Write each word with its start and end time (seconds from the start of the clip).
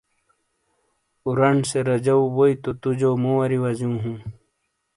اورانڈ 1.25 1.61
سے 1.69 1.79
رجو 1.89 2.17
ووئی 2.35 2.53
تُو 2.83 2.89
جو 2.99 3.11
مُو 3.21 3.31
واری 3.37 3.57
وزیو 3.63 3.93
ہوں۔ 4.03 4.17